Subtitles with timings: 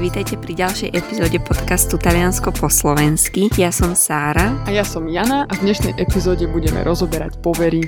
[0.00, 3.52] Vítajte pri ďalšej epizóde podcastu Taliansko po slovensky.
[3.60, 4.56] Ja som Sára.
[4.64, 7.84] A ja som Jana a v dnešnej epizóde budeme rozoberať povery.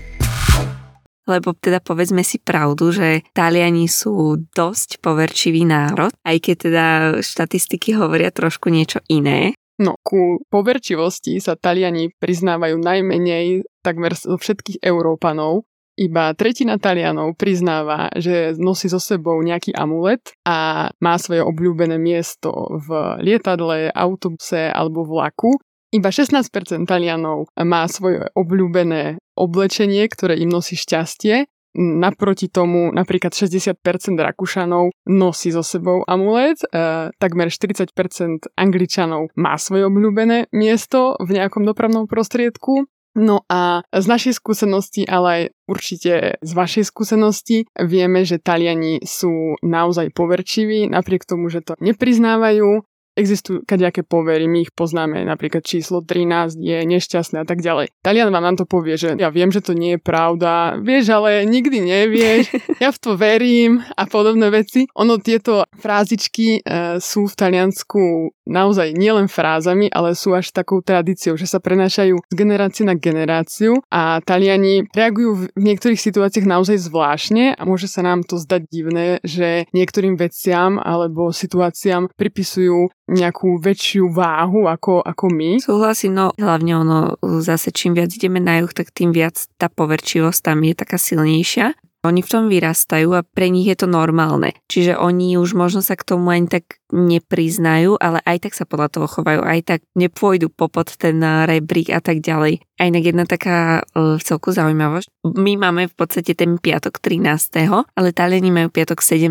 [1.24, 6.86] Lebo teda povedzme si pravdu, že Taliani sú dosť poverčivý národ, aj keď teda
[7.24, 9.56] štatistiky hovoria trošku niečo iné.
[9.80, 15.64] No, ku poverčivosti sa Taliani priznávajú najmenej takmer zo všetkých Európanov
[15.96, 22.50] iba tretina Talianov priznáva, že nosí so sebou nejaký amulet a má svoje obľúbené miesto
[22.80, 25.52] v lietadle, autobuse alebo vlaku.
[25.92, 31.44] Iba 16% Talianov má svoje obľúbené oblečenie, ktoré im nosí šťastie.
[31.76, 33.80] Naproti tomu napríklad 60%
[34.16, 41.64] Rakúšanov nosí so sebou amulet, e, takmer 40% Angličanov má svoje obľúbené miesto v nejakom
[41.64, 48.40] dopravnom prostriedku No a z našej skúsenosti, ale aj určite z vašej skúsenosti, vieme, že
[48.40, 55.20] Taliani sú naozaj poverčiví, napriek tomu, že to nepriznávajú Existujú kadejaké povery, my ich poznáme,
[55.28, 57.92] napríklad číslo 13 je nešťastné a tak ďalej.
[58.00, 61.44] Talian vám nám to povie, že ja viem, že to nie je pravda, vieš, ale
[61.44, 62.48] nikdy nevieš,
[62.80, 64.88] ja v to verím a podobné veci.
[64.96, 71.36] Ono tieto frázičky e, sú v Taliansku naozaj nielen frázami, ale sú až takou tradíciou,
[71.36, 77.60] že sa prenášajú z generácie na generáciu a Taliani reagujú v niektorých situáciách naozaj zvláštne
[77.60, 84.10] a môže sa nám to zdať divné, že niektorým veciam alebo situáciám pripisujú nejakú väčšiu
[84.10, 85.50] váhu ako, ako my.
[85.58, 86.98] Súhlasím, no hlavne ono
[87.42, 91.74] zase čím viac ideme na juh, tak tým viac tá poverčivosť tam je taká silnejšia.
[92.02, 94.58] Oni v tom vyrastajú a pre nich je to normálne.
[94.66, 98.90] Čiže oni už možno sa k tomu ani tak nepriznajú, ale aj tak sa podľa
[98.90, 102.58] toho chovajú, aj tak nepôjdu popod ten rebrík a tak ďalej.
[102.82, 105.30] A inak jedna taká uh, celku zaujímavosť.
[105.38, 109.30] My máme v podstate ten piatok 13., ale Taliani majú piatok 17.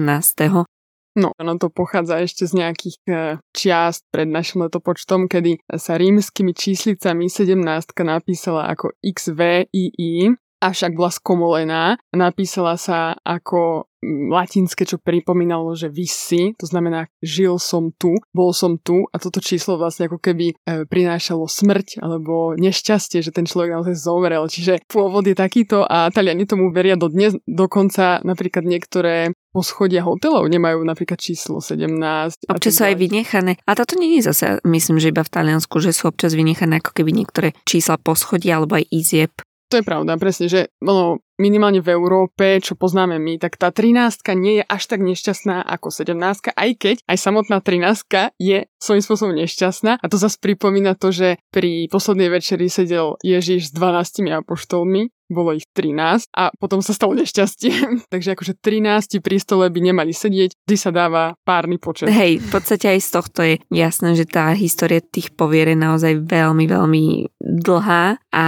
[1.11, 3.11] No, ono to pochádza ešte z nejakých e,
[3.51, 7.59] čiast pred našim letopočtom, kedy sa rímskymi číslicami 17
[8.07, 11.83] napísala ako XVII, avšak bola skomolená.
[12.13, 13.91] Napísala sa ako
[14.33, 19.37] latinské, čo pripomínalo, že visi, to znamená žil som tu, bol som tu a toto
[19.37, 24.49] číslo vlastne ako keby e, prinášalo smrť alebo nešťastie, že ten človek naozaj zomrel.
[24.49, 30.49] Čiže pôvod je takýto a Taliani tomu veria do dnes, dokonca napríklad niektoré poschodia hotelov
[30.49, 32.49] nemajú napríklad číslo 17.
[32.49, 33.61] Občas sú aj vynechané.
[33.67, 36.95] A toto nie je zase, myslím, že iba v Taliansku, že sú občas vynechané ako
[36.95, 39.31] keby niektoré čísla poschodia alebo aj izieb.
[39.71, 44.19] To je pravda, presne, že ono, minimálne v Európe, čo poznáme my, tak tá 13
[44.35, 49.33] nie je až tak nešťastná ako 17, aj keď aj samotná 13 je svojím spôsobom
[49.39, 50.03] nešťastná.
[50.03, 55.55] A to zase pripomína to, že pri poslednej večeri sedel Ježiš s 12 apoštolmi bolo
[55.55, 57.71] ich 13 a potom sa stalo nešťastie.
[58.13, 62.11] Takže akože 13 pri stole by nemali sedieť, vždy sa dáva párny počet.
[62.11, 66.13] Hej, v podstate aj z tohto je jasné, že tá história tých povier je naozaj
[66.27, 67.05] veľmi, veľmi
[67.41, 68.45] dlhá a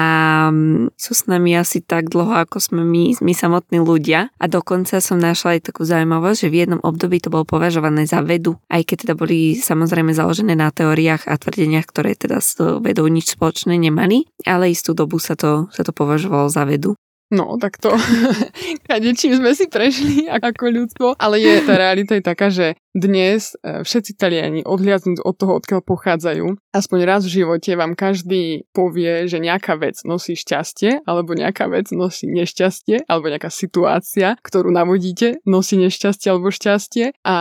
[0.51, 4.31] mm, sú s nami asi tak dlho, ako sme my, my samotní ľudia.
[4.39, 8.19] A dokonca som našla aj takú zaujímavosť, že v jednom období to bolo považované za
[8.19, 13.07] vedu, aj keď teda boli samozrejme založené na teóriách a tvrdeniach, ktoré teda s vedou
[13.07, 16.97] nič spoločné nemali, ale istú dobu sa to, sa to považovalo za vedu vedu.
[17.33, 17.89] No, tak to.
[19.21, 23.81] Čím sme si prešli ako ľudstvo, ale je, tá realita je taká, že dnes e,
[23.81, 26.45] všetci Taliani odhliadnúť od toho, odkiaľ pochádzajú,
[26.77, 31.89] aspoň raz v živote vám každý povie, že nejaká vec nosí šťastie, alebo nejaká vec
[31.89, 37.17] nosí nešťastie, alebo nejaká situácia, ktorú navodíte, nosí nešťastie alebo šťastie.
[37.25, 37.37] A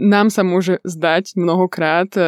[0.00, 2.24] nám sa môže zdať mnohokrát e,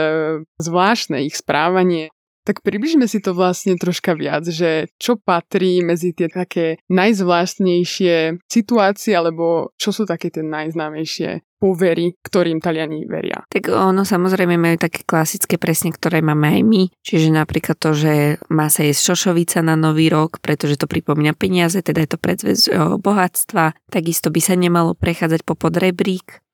[0.61, 2.13] zvláštne ich správanie,
[2.47, 9.13] tak približme si to vlastne troška viac, že čo patrí medzi tie také najzvláštnejšie situácie,
[9.19, 13.41] alebo čo sú také tie najznámejšie povery, ktorým Taliani veria.
[13.49, 16.83] Tak ono samozrejme majú také klasické presne, ktoré máme aj my.
[17.01, 21.81] Čiže napríklad to, že má sa jesť šošovica na nový rok, pretože to pripomína peniaze,
[21.81, 22.61] teda je to predzvez
[23.01, 23.73] bohatstva.
[23.89, 26.45] Takisto by sa nemalo prechádzať po podrebrík,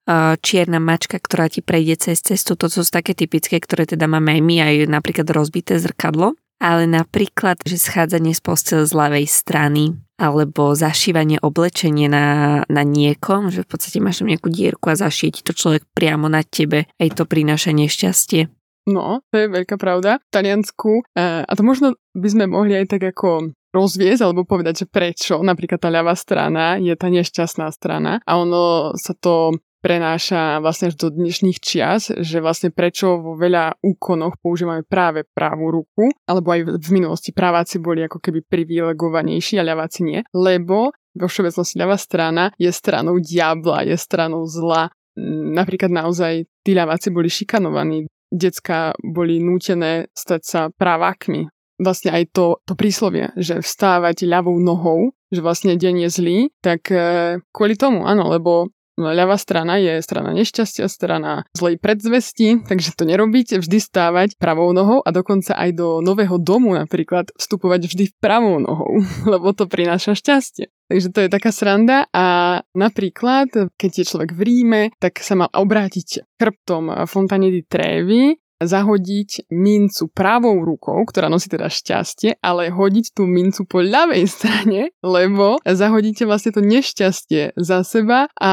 [0.42, 2.58] čierna mačka, ktorá ti prejde cez cestu.
[2.58, 6.34] To sú také typické, ktoré teda máme aj my, aj napríklad rozbité zrkadlo.
[6.62, 13.50] Ale napríklad, že schádzanie z postele z ľavej strany alebo zašívanie oblečenie na, na niekom,
[13.50, 16.86] že v podstate máš tam nejakú dierku a zašije ti to človek priamo na tebe,
[17.02, 18.46] aj to prináša nešťastie.
[18.86, 20.22] No, to je veľká pravda.
[20.22, 24.90] V Taliansku, a to možno by sme mohli aj tak ako rozviesť alebo povedať, že
[24.90, 30.88] prečo napríklad tá ľavá strana je tá nešťastná strana a ono sa to prenáša vlastne
[30.88, 36.54] až do dnešných čias, že vlastne prečo vo veľa úkonoch používame práve pravú ruku, alebo
[36.54, 41.98] aj v minulosti praváci boli ako keby privilegovanejší a ľaváci nie, lebo vo všeobecnosti ľavá
[41.98, 44.88] strana je stranou diabla, je stranou zla
[45.52, 48.08] napríklad naozaj tí ľaváci boli šikanovaní.
[48.32, 51.52] Decka boli nútené stať sa pravákmi.
[51.82, 56.88] Vlastne aj to, to príslovie, že vstávať ľavou nohou, že vlastne deň je zlý, tak
[56.88, 58.72] e, kvôli tomu, áno, lebo
[59.10, 65.02] ľavá strana je strana nešťastia, strana zlej predzvesti, takže to nerobíte vždy stávať pravou nohou
[65.02, 69.02] a dokonca aj do nového domu napríklad vstupovať vždy pravou nohou,
[69.32, 70.70] lebo to prináša šťastie.
[70.92, 75.48] Takže to je taká sranda a napríklad, keď je človek v Ríme, tak sa má
[75.48, 83.14] obrátiť chrbtom Fontane di Trevi zahodiť mincu pravou rukou, ktorá nosí teda šťastie, ale hodiť
[83.14, 88.52] tú mincu po ľavej strane, lebo zahodíte vlastne to nešťastie za seba a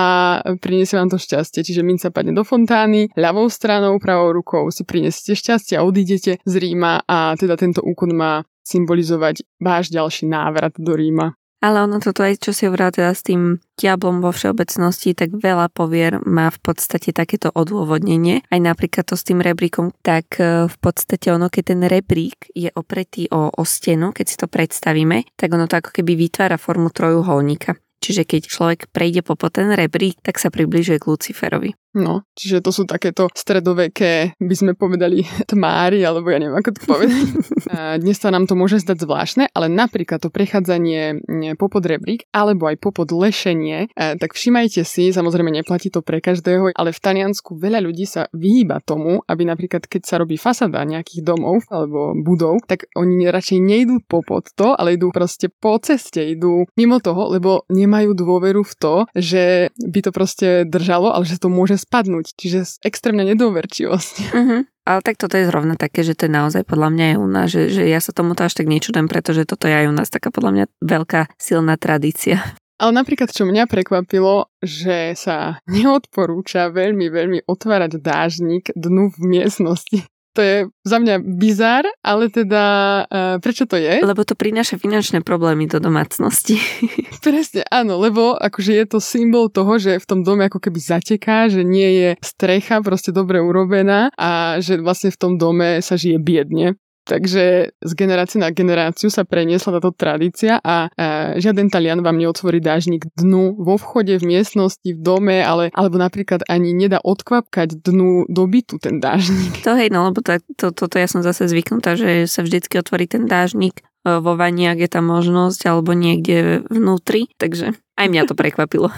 [0.60, 1.64] priniesie vám to šťastie.
[1.64, 6.54] Čiže minca padne do fontány, ľavou stranou, pravou rukou si prinesiete šťastie a odídete z
[6.60, 11.39] Ríma a teda tento úkon má symbolizovať váš ďalší návrat do Ríma.
[11.60, 15.68] Ale ono toto aj, čo si hovorila teda s tým diablom vo všeobecnosti, tak veľa
[15.72, 18.48] povier má v podstate takéto odôvodnenie.
[18.48, 22.72] Aj napríklad to s tým rebríkom, tak e, v podstate ono, keď ten rebrík je
[22.72, 26.96] opretý o, o stenu, keď si to predstavíme, tak ono to ako keby vytvára formu
[26.96, 27.76] trojuholníka.
[28.00, 31.76] Čiže keď človek prejde po ten rebrík, tak sa približuje k Luciferovi.
[31.98, 36.82] No, čiže to sú takéto stredoveké, by sme povedali, tmári, alebo ja neviem, ako to
[36.86, 37.26] povedať.
[38.02, 41.26] Dnes sa nám to môže zdať zvláštne, ale napríklad to prechádzanie
[41.58, 46.94] popod rebrík, alebo aj popod lešenie, tak všimajte si, samozrejme neplatí to pre každého, ale
[46.94, 51.66] v Taliansku veľa ľudí sa vyhýba tomu, aby napríklad keď sa robí fasada nejakých domov
[51.70, 57.02] alebo budov, tak oni radšej nejdú popod to, ale idú proste po ceste, idú mimo
[57.02, 61.79] toho, lebo nemajú dôveru v to, že by to proste držalo, ale že to môže
[61.80, 62.36] spadnúť.
[62.36, 64.16] Čiže extrémna nedôverčivosť.
[64.36, 64.62] Uh-huh.
[64.90, 67.48] Ale tak toto je zrovna také, že to je naozaj podľa mňa aj u nás,
[67.54, 70.34] že, že ja sa tomuto až tak nečudem, pretože toto je aj u nás taká
[70.34, 72.42] podľa mňa veľká silná tradícia.
[72.80, 80.10] Ale napríklad, čo mňa prekvapilo, že sa neodporúča veľmi, veľmi otvárať dážnik dnu v miestnosti.
[80.38, 82.64] To je za mňa bizar, ale teda
[83.10, 84.02] uh, prečo to je?
[84.02, 86.62] Lebo to prináša finančné problémy do domácnosti.
[87.26, 91.50] Presne, áno, lebo akože je to symbol toho, že v tom dome ako keby zateká,
[91.50, 96.22] že nie je strecha proste dobre urobená a že vlastne v tom dome sa žije
[96.22, 96.78] biedne.
[97.10, 102.62] Takže z generácie na generáciu sa preniesla táto tradícia a e, žiaden Talian vám neotvorí
[102.62, 108.30] dážnik dnu vo vchode, v miestnosti, v dome, ale, alebo napríklad ani nedá odkvapkať dnu
[108.30, 109.66] do bytu ten dážnik.
[109.66, 113.10] To hej, no lebo to, to, toto ja som zase zvyknutá, že sa vždycky otvorí
[113.10, 118.30] ten dážnik e, vo vani, ak je tam možnosť, alebo niekde vnútri, takže aj mňa
[118.30, 118.94] to prekvapilo.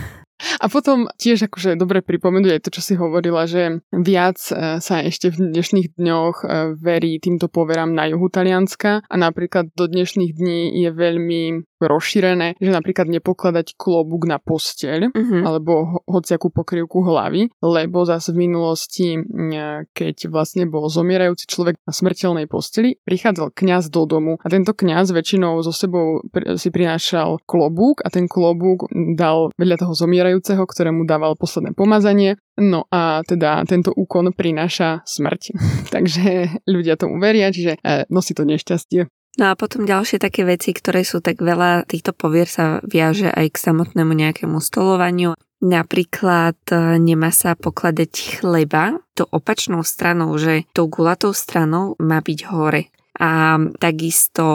[0.59, 4.95] A potom tiež akože dobre pripomenúť aj to, čo si hovorila, že viac e, sa
[5.01, 6.45] ešte v dnešných dňoch e,
[6.77, 11.41] verí týmto poverám na juhu Talianska a napríklad do dnešných dní je veľmi
[11.81, 15.41] rozšírené, že napríklad nepokladať klobúk na posteľ uh-huh.
[15.41, 19.17] alebo hociakú pokrývku hlavy, lebo zase v minulosti,
[19.97, 25.09] keď vlastne bol zomierajúci človek na smrteľnej posteli, prichádzal kňaz do domu a tento kňaz
[25.09, 28.85] väčšinou so sebou si prinášal klobúk a ten klobúk
[29.17, 35.57] dal vedľa toho zomierajúceho, ktorému dával posledné pomazanie No a teda tento úkon prináša smrť.
[35.95, 39.09] Takže ľudia tomu veria, čiže e, nosí to nešťastie.
[39.39, 43.55] No a potom ďalšie také veci, ktoré sú tak veľa týchto povier sa viaže aj
[43.55, 45.33] k samotnému nejakému stolovaniu.
[45.63, 52.39] Napríklad e, nemá sa pokladať chleba to opačnou stranou, že tou gulatou stranou má byť
[52.51, 52.91] hore.
[53.19, 54.45] A takisto,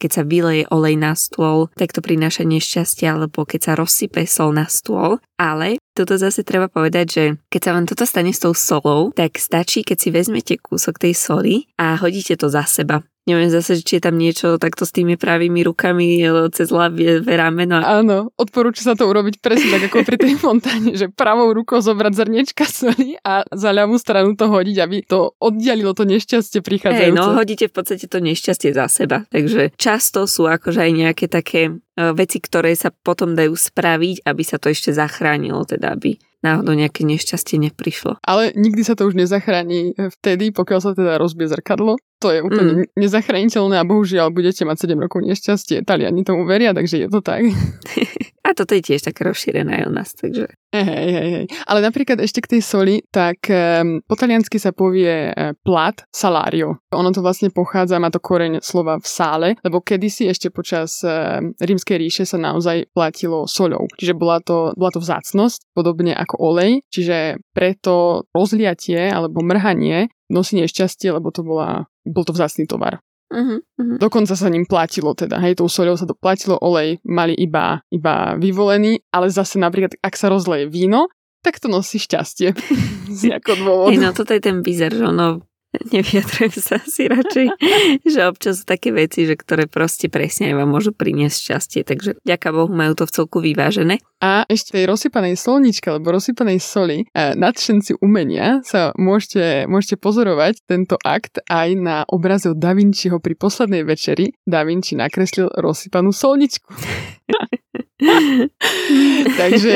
[0.00, 4.50] keď sa vyleje olej na stôl, tak to prináša nešťastie, alebo keď sa rozsype sol
[4.50, 5.22] na stôl.
[5.38, 9.38] Ale toto zase treba povedať, že keď sa vám toto stane s tou solou, tak
[9.38, 13.98] stačí, keď si vezmete kúsok tej soli a hodíte to za seba neviem zase, či
[13.98, 17.78] je tam niečo takto s tými pravými rukami cez ľavie rameno.
[17.78, 22.12] Áno, odporúča sa to urobiť presne tak ako pri tej fontáne, že pravou rukou zobrať
[22.18, 27.14] zrniečka soli a za ľavú stranu to hodiť, aby to oddialilo to nešťastie prichádzajúce.
[27.14, 29.22] Hej, no hodíte v podstate to nešťastie za seba.
[29.30, 31.72] Takže často sú akože aj nejaké také e,
[32.12, 37.04] veci, ktoré sa potom dajú spraviť, aby sa to ešte zachránilo, teda aby náhodou nejaké
[37.04, 38.16] nešťastie neprišlo.
[38.24, 42.00] Ale nikdy sa to už nezachráni vtedy, pokiaľ sa teda rozbie zrkadlo.
[42.20, 43.00] To je úplne mm.
[43.00, 45.88] nezachrániteľné a bohužiaľ budete mať 7 rokov nešťastie.
[45.88, 47.48] Taliani tomu veria, takže je to tak.
[48.50, 50.50] A toto je tiež také rozšírené aj u nás, takže...
[50.74, 51.46] Hej, hej, hej.
[51.70, 56.82] Ale napríklad ešte k tej soli, tak um, po taliansky sa povie uh, plat salario.
[56.90, 61.38] Ono to vlastne pochádza, má to koreň slova v sále, lebo kedysi ešte počas uh,
[61.62, 63.86] rímskej ríše sa naozaj platilo soľou.
[63.94, 70.58] Čiže bola to, bola to vzácnosť, podobne ako olej, čiže preto rozliatie alebo mrhanie nosí
[70.58, 72.98] nešťastie, lebo to bola, bol to vzácný tovar.
[73.30, 73.98] Uh-huh, uh-huh.
[74.02, 78.34] Dokonca sa ním platilo teda, hej, tou soľou sa to platilo, olej mali iba, iba
[78.34, 81.06] vyvolený, ale zase napríklad, ak sa rozleje víno,
[81.40, 82.52] tak to nosí šťastie.
[83.10, 83.90] Z nejakého dôvodu.
[83.94, 85.49] Hey, no toto je ten bizar, že ono
[85.94, 87.46] nevyjadrujem sa asi radšej,
[88.12, 92.10] že občas sú také veci, že ktoré proste presne aj vám môžu priniesť šťastie, takže
[92.26, 94.02] ďaká Bohu majú to v celku vyvážené.
[94.20, 100.60] A ešte tej rozsypanej solničke alebo rozsypanej soli e, nadšenci umenia sa môžete, môžete pozorovať
[100.68, 104.36] tento akt aj na obraze od Da Vinciho pri poslednej večeri.
[104.44, 106.68] Da Vinci nakreslil rozsypanú solničku.
[109.40, 109.74] Takže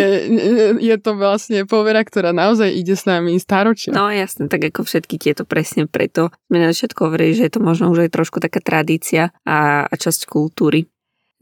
[0.81, 3.93] je to vlastne povera, ktorá naozaj ide s nami stáročia.
[3.93, 7.61] No jasne, tak ako všetky tieto presne preto sme na všetko hovorili, že je to
[7.61, 10.89] možno už aj trošku taká tradícia a, a časť kultúry.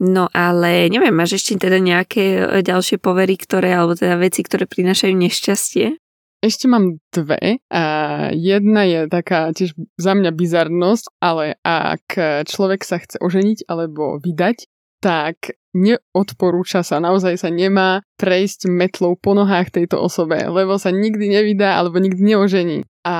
[0.03, 4.67] No ale neviem, máš ešte teda nejaké e, ďalšie povery, ktoré, alebo teda veci, ktoré
[4.67, 5.95] prinášajú nešťastie?
[6.43, 7.63] Ešte mám dve.
[7.71, 7.83] A
[8.35, 12.19] jedna je taká tiež za mňa bizarnosť, ale ak
[12.51, 14.67] človek sa chce oženiť alebo vydať,
[14.99, 21.33] tak neodporúča sa, naozaj sa nemá prejsť metlou po nohách tejto osobe, lebo sa nikdy
[21.33, 22.79] nevydá alebo nikdy neožení.
[23.03, 23.15] A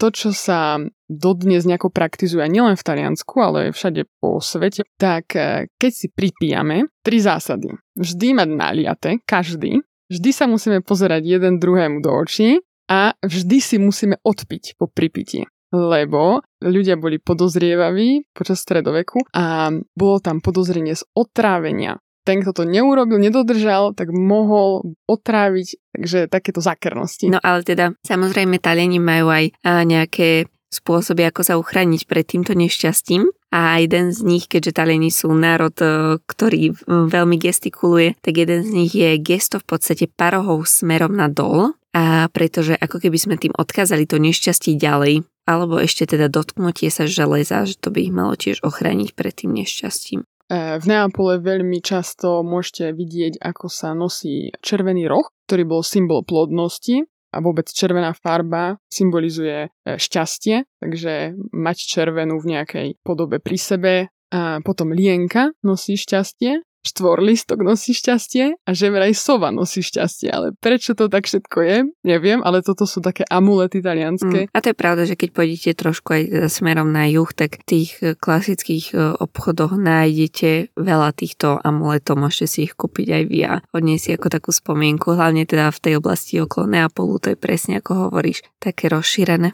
[0.00, 5.36] to, čo sa dodnes nejako praktizuje nielen v Taliansku, ale aj všade po svete, tak
[5.36, 7.76] e, keď si pripijame, tri zásady.
[7.94, 9.84] Vždy mať naliate, každý.
[10.08, 15.44] Vždy sa musíme pozerať jeden druhému do očí a vždy si musíme odpiť po pripití
[15.74, 21.98] lebo ľudia boli podozrievaví počas stredoveku a bolo tam podozrenie z otrávenia.
[22.26, 27.30] Ten, kto to neurobil, nedodržal, tak mohol otráviť, takže takéto zakrnosti.
[27.30, 33.30] No ale teda, samozrejme, Taliani majú aj nejaké spôsoby, ako sa uchrániť pred týmto nešťastím.
[33.54, 38.70] A jeden z nich, keďže Taliani sú národ, e, ktorý veľmi gestikuluje, tak jeden z
[38.74, 41.72] nich je gesto v podstate parohou smerom na dol.
[41.96, 47.08] A pretože ako keby sme tým odkázali to nešťastie ďalej, alebo ešte teda dotknutie sa
[47.08, 50.20] železa, že to by ich malo tiež ochrániť pred tým nešťastím.
[50.20, 56.20] E, v Neapole veľmi často môžete vidieť, ako sa nosí červený roh, ktorý bol symbol
[56.20, 63.56] plodnosti a vôbec červená farba symbolizuje e, šťastie, takže mať červenú v nejakej podobe pri
[63.56, 63.94] sebe.
[64.34, 70.30] A potom lienka nosí šťastie štvorlistok nosí šťastie a že vraj sova nosí šťastie.
[70.30, 71.76] Ale prečo to tak všetko je,
[72.06, 74.46] neviem, ale toto sú také amulety talianské.
[74.46, 74.50] Mm.
[74.54, 77.90] A to je pravda, že keď pôjdete trošku aj smerom na juh, tak v tých
[77.98, 83.54] e, klasických e, obchodoch nájdete veľa týchto amuletov, môžete si ich kúpiť aj vy a
[83.74, 88.08] odniesť ako takú spomienku, hlavne teda v tej oblasti okolo Neapolu, to je presne ako
[88.08, 89.50] hovoríš, také rozšírené.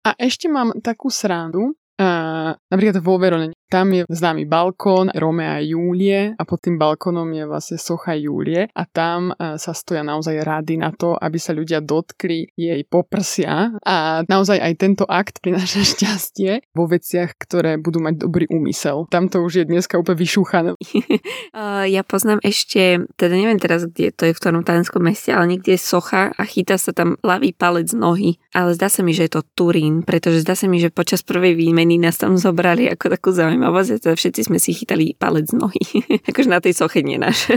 [0.00, 5.62] A ešte mám takú srandu, Uh, napríklad vo Verone, tam je známy balkón Romea a
[5.62, 10.42] Júlie a pod tým balkónom je vlastne socha Júlie a tam uh, sa stoja naozaj
[10.42, 15.86] rady na to, aby sa ľudia dotkli jej poprsia a naozaj aj tento akt prináša
[15.94, 19.06] šťastie vo veciach, ktoré budú mať dobrý úmysel.
[19.06, 20.74] Tam to už je dneska úplne vyšúchané.
[21.94, 25.78] ja poznám ešte, teda neviem teraz, kde to je v ktorom talianskom meste, ale niekde
[25.78, 28.42] je socha a chytá sa tam ľavý palec nohy.
[28.50, 31.54] Ale zdá sa mi, že je to Turín, pretože zdá sa mi, že počas prvej
[31.54, 35.84] výmeny nás tam zobrali ako takú zaujímavosť, teda všetci sme si chytali palec z nohy.
[36.32, 37.52] akože na tej soche nie náš.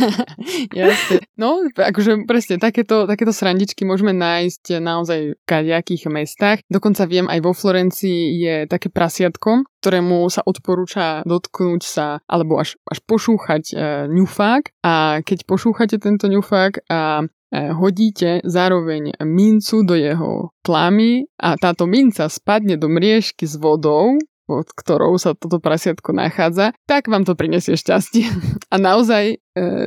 [0.72, 1.20] Jasne.
[1.36, 6.58] No, akože presne, takéto, takéto srandičky môžeme nájsť naozaj v kadejakých mestách.
[6.72, 12.80] Dokonca viem, aj vo Florencii je také prasiatko, ktorému sa odporúča dotknúť sa alebo až,
[12.88, 13.74] až pošúchať e,
[14.08, 21.54] ňufák a keď pošúchate tento ňufák a E, hodíte zároveň mincu do jeho tlamy a
[21.54, 27.24] táto minca spadne do mriežky s vodou, pod ktorou sa toto prasiatko nachádza, tak vám
[27.24, 28.28] to prinesie šťastie.
[28.72, 29.36] A naozaj e,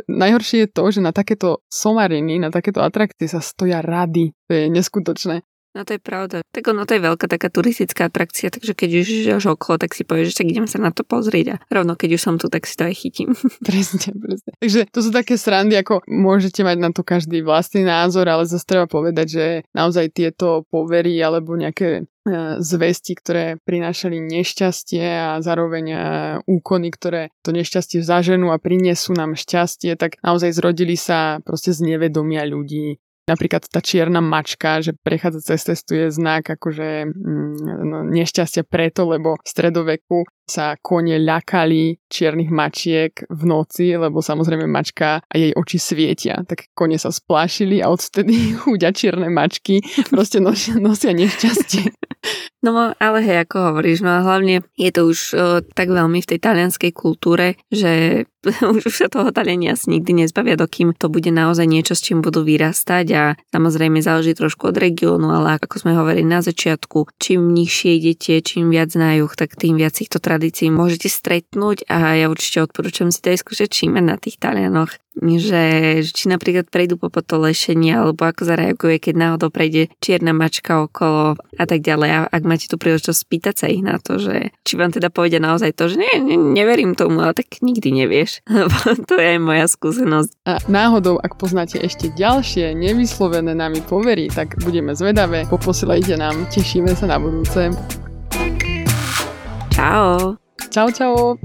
[0.06, 4.34] najhoršie je to, že na takéto somariny, na takéto atrakcie sa stoja rady.
[4.50, 5.46] To je neskutočné.
[5.76, 6.42] No to je pravda.
[6.56, 10.08] Tak ono to je veľká taká turistická atrakcia, takže keď už žiješ okolo, tak si
[10.08, 12.66] povieš, že tak idem sa na to pozrieť a rovno keď už som tu, tak
[12.66, 13.36] si to aj chytím.
[13.68, 14.52] presne, presne.
[14.58, 18.66] Takže to sú také srandy, ako môžete mať na to každý vlastný názor, ale zase
[18.66, 19.46] treba povedať, že
[19.76, 22.04] naozaj tieto povery alebo nejaké e,
[22.58, 25.98] zvesti, ktoré prinášali nešťastie a zároveň e,
[26.50, 31.86] úkony, ktoré to nešťastie zaženú a prinesú nám šťastie, tak naozaj zrodili sa proste z
[31.86, 37.98] nevedomia ľudí napríklad tá čierna mačka, že prechádza cez cestu je znak akože mm, no,
[38.08, 45.20] nešťastia preto, lebo v stredoveku sa kone ľakali čiernych mačiek v noci, lebo samozrejme mačka
[45.20, 46.40] a jej oči svietia.
[46.48, 51.92] Tak kone sa splášili a odtedy chudia čierne mačky proste nosia, nosia nešťastie.
[52.66, 56.30] No ale hej, ako hovoríš, no a hlavne je to už o, tak veľmi v
[56.36, 58.26] tej talianskej kultúre, že
[58.76, 62.42] už sa toho Taliani asi nikdy nezbavia, dokým to bude naozaj niečo, s čím budú
[62.42, 63.24] vyrastať a
[63.54, 68.74] samozrejme záleží trošku od regiónu, ale ako sme hovorili na začiatku, čím nižšie idete, čím
[68.74, 73.34] viac na tak tým viac týchto tradícií môžete stretnúť a ja určite odporúčam si to
[73.34, 75.66] aj skúšať všímať na tých Talianoch že,
[76.06, 81.34] že či napríklad prejdú po potolešení alebo ako zareaguje, keď náhodou prejde čierna mačka okolo
[81.58, 82.10] a tak ďalej.
[82.14, 85.42] A ak máte tu príležitosť spýtať sa ich na to, že či vám teda povedia
[85.42, 88.46] naozaj to, že nie, ne, neverím tomu, ale tak nikdy nevieš.
[89.10, 90.30] to je aj moja skúsenosť.
[90.46, 95.50] A náhodou, ak poznáte ešte ďalšie nevyslovené nami povery, tak budeme zvedavé.
[95.50, 97.74] Poposielajte nám, tešíme sa na budúce.
[99.78, 100.36] 好，
[100.72, 101.38] 再见哦。